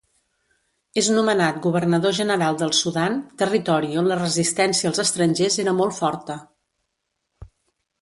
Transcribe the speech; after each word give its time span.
És 1.01 1.09
nomenat 1.17 1.59
Governador 1.65 2.15
General 2.21 2.57
del 2.63 2.73
Sudan, 2.79 3.21
territori 3.43 4.01
on 4.05 4.11
la 4.15 4.19
resistència 4.25 4.93
als 4.95 5.05
estrangers 5.07 5.63
era 5.69 5.79
molt 5.83 5.99
forta. 6.03 6.43